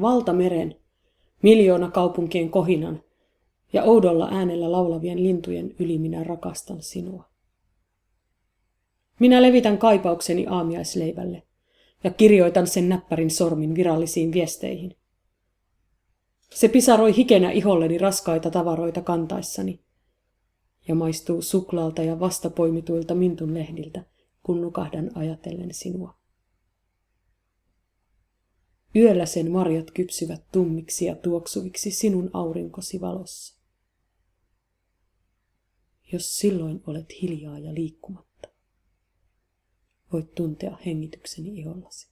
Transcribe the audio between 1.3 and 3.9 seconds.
miljoona kaupunkien kohinan ja